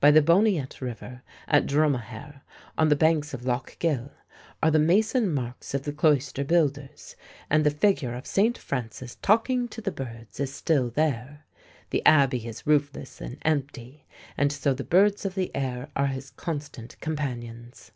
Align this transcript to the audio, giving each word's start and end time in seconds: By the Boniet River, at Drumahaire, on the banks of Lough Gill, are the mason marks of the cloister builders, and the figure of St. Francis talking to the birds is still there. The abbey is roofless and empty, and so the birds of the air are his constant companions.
By 0.00 0.10
the 0.10 0.20
Boniet 0.20 0.82
River, 0.82 1.22
at 1.48 1.64
Drumahaire, 1.64 2.42
on 2.76 2.90
the 2.90 2.94
banks 2.94 3.32
of 3.32 3.46
Lough 3.46 3.64
Gill, 3.78 4.10
are 4.62 4.70
the 4.70 4.78
mason 4.78 5.32
marks 5.32 5.72
of 5.72 5.84
the 5.84 5.94
cloister 5.94 6.44
builders, 6.44 7.16
and 7.48 7.64
the 7.64 7.70
figure 7.70 8.12
of 8.14 8.26
St. 8.26 8.58
Francis 8.58 9.14
talking 9.22 9.68
to 9.68 9.80
the 9.80 9.90
birds 9.90 10.38
is 10.40 10.54
still 10.54 10.90
there. 10.90 11.46
The 11.88 12.04
abbey 12.04 12.46
is 12.46 12.66
roofless 12.66 13.18
and 13.22 13.38
empty, 13.46 14.04
and 14.36 14.52
so 14.52 14.74
the 14.74 14.84
birds 14.84 15.24
of 15.24 15.34
the 15.34 15.50
air 15.56 15.88
are 15.96 16.08
his 16.08 16.28
constant 16.28 17.00
companions. 17.00 17.92